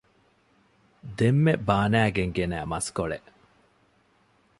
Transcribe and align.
ދެންމެ 1.17 1.53
ބާނައިގެން 1.67 2.33
ގެނައި 2.37 2.67
މަސްކޮޅެއް 2.71 3.29